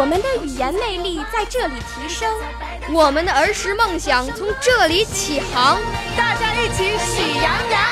[0.00, 2.26] 我们的语言魅力在这里提升，
[2.90, 5.78] 我们的儿时梦想从这里起航。
[6.16, 7.82] 大家一起喜羊羊。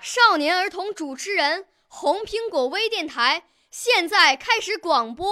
[0.00, 3.42] 少年儿童主持人，红苹果微电台。
[3.70, 5.28] 现在开始广播，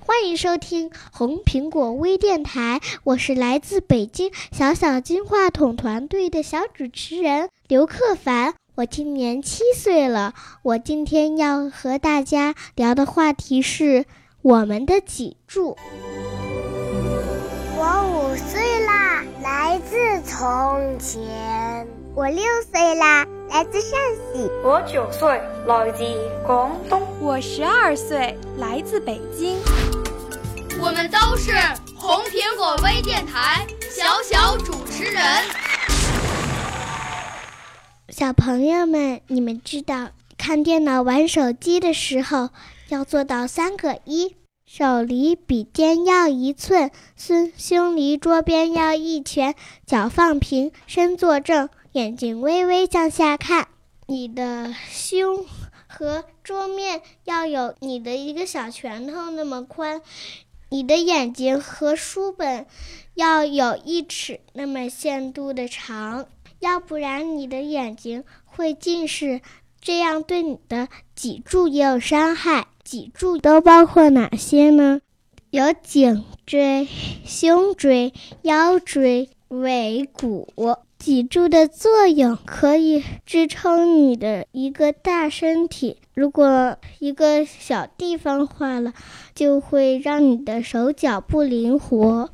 [0.00, 14.04] 欢迎收听红苹果微电台，我是来自北京小小金话筒团队的小主持人刘克凡，我今年七岁了，我今天要和大家聊的话题是
[14.42, 15.76] 我们的脊柱。
[17.76, 21.86] 我五岁啦，来自从前。
[22.16, 23.90] 我六岁啦，来自陕
[24.32, 24.50] 西。
[24.64, 26.04] 我九岁，来自
[26.44, 27.00] 广东。
[27.20, 29.56] 我十二岁，来自北京。
[30.80, 31.52] 我们都是
[31.94, 35.22] 红苹果微电台小小主持人。
[38.16, 42.50] 小朋友们，你们知道看电脑、玩手机的时候
[42.88, 44.36] 要做到三个一。
[44.64, 53.66] 手离笔尖要一寸，胸胸离桌边要一拳，脚放平，身坐正，眼睛微微向下看。
[54.06, 55.44] 你的胸
[55.88, 60.00] 和桌面要有你的一个小拳头那么宽，
[60.68, 62.64] 你的眼睛和书本
[63.14, 66.28] 要有一尺那么限度的长，
[66.64, 69.42] 要不然你的眼睛会近视，
[69.82, 72.68] 这样对你的脊柱也有伤害。
[72.82, 75.02] 脊柱都包括哪些呢？
[75.50, 76.88] 有颈椎、
[77.26, 80.48] 胸椎、腰椎、尾骨。
[80.98, 85.98] 脊柱的作用可以支撑你的一个大身体。
[86.14, 88.94] 如果一个小地方坏了，
[89.34, 92.30] 就会让你的手脚不灵活。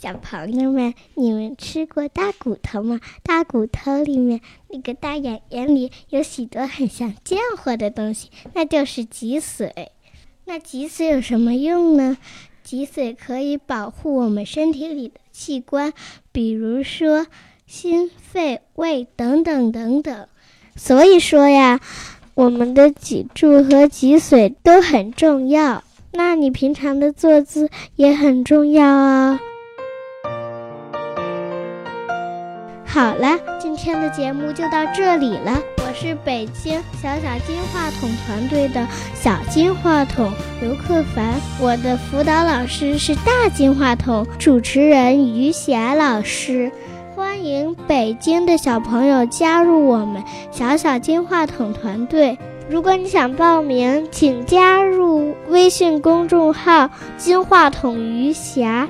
[0.00, 3.00] 小朋友们，你们吃过大骨头吗？
[3.24, 9.88] 大骨头里面那个大眼眼里有许多很像浆糊的东西，那就是脊髓。
[10.44, 12.16] 那脊髓有什么用呢？
[12.62, 15.92] 脊髓可以保护我们身体里的器官，
[16.30, 17.26] 比如说
[17.66, 20.28] 心、肺、胃等等等等。
[20.76, 21.80] 所以说呀，
[22.34, 25.82] 我们的脊柱和脊髓都很重要。
[26.12, 29.40] 那你平常的坐姿也很重要啊。
[32.90, 35.60] 好了，今天的节目就到这里了。
[35.76, 38.84] 我是北京小小金话筒团队的
[39.14, 40.32] 小金话筒
[40.62, 46.72] 刘克凡，我的辅导老师是大金话筒主持人于霞老师。
[47.14, 52.38] 欢迎北京的小朋友加入我们小小金话筒团队。
[52.70, 56.88] 如果你想报名，请加入微信公众号
[57.18, 58.88] “金话筒于霞”。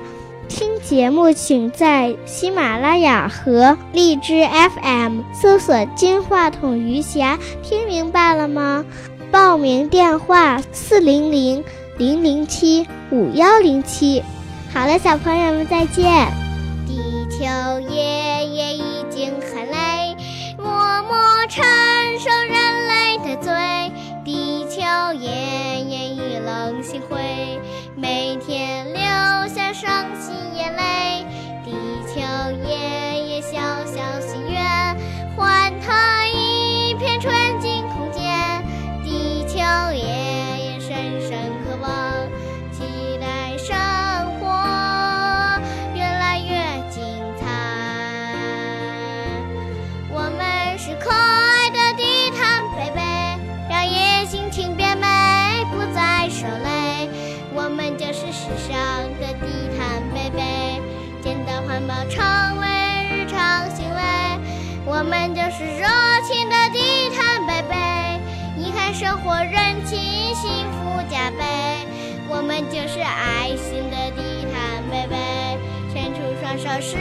[0.49, 8.83] 听节目，请在喜马拉雅和荔枝 FM 搜索“金话筒余霞”，听明白了吗？
[9.31, 11.63] 报名电话：四零零
[11.97, 14.23] 零零七五幺零七。
[14.73, 16.27] 好了，小朋友们再见。
[16.87, 16.97] 地
[17.29, 17.45] 球
[17.89, 20.17] 爷爷已经很累，
[20.57, 20.67] 默
[21.03, 21.15] 默
[21.47, 21.63] 承
[22.19, 22.68] 受人
[65.51, 65.87] 是热
[66.27, 67.75] 情的地毯贝贝，
[68.55, 69.97] 你看生活人情
[70.35, 71.87] 幸福加倍。
[72.27, 75.57] 我们就是爱心的地毯贝贝，
[75.91, 76.97] 伸出双手是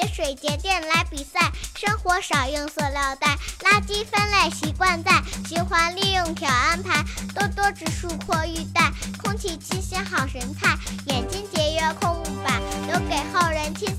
[0.00, 7.04] 节水节电来比赛生活少用塑料袋垃圾分类习惯在循环利用挑安排
[7.34, 8.90] 多多植树扩绿带
[9.22, 10.74] 空气清新好神态
[11.06, 13.94] 眼睛节约控木板留给后人清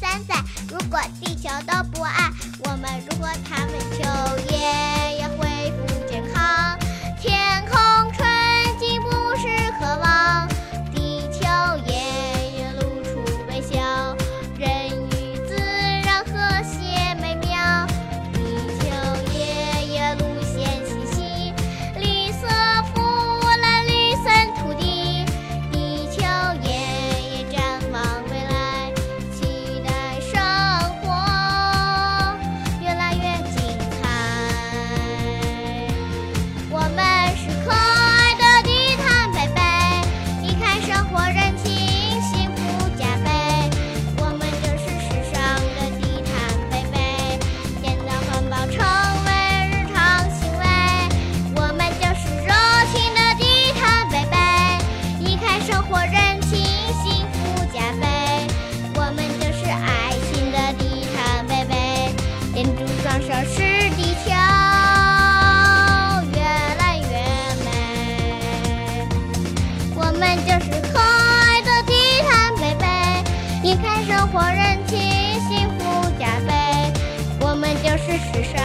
[78.21, 78.60] 时尚。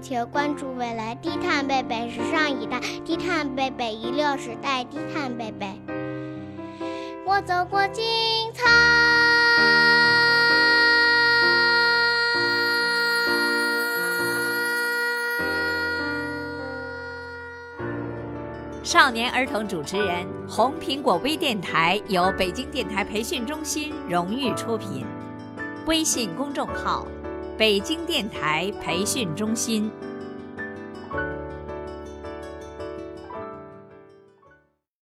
[0.00, 5.80] 且关注未来低碳贝贝时尚一代低碳贝贝一六时代低碳贝贝。
[7.26, 8.04] 我走过精
[8.54, 8.68] 彩
[18.82, 25.06] 少年儿童主持人红苹果微电台由北京电台培训中心荣誉出品。
[25.86, 27.06] 微信公众号
[27.60, 29.90] 北京电台培训中心。